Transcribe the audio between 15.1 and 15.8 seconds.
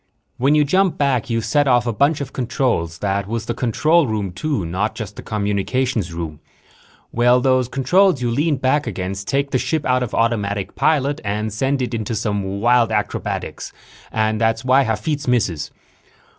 misses.